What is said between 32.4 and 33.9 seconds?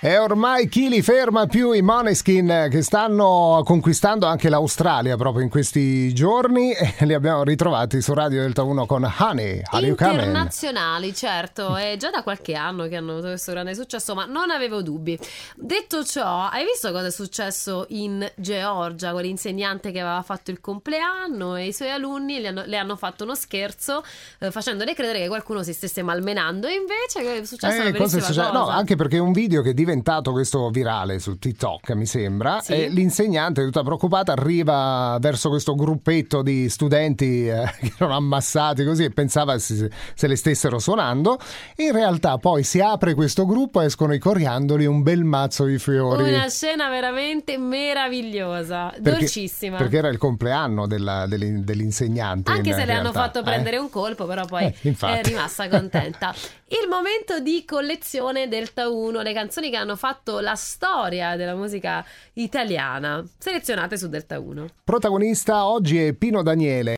Sì. E l'insegnante, tutta